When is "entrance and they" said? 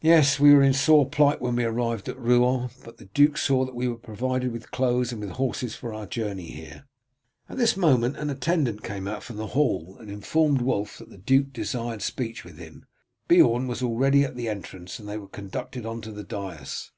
14.48-15.18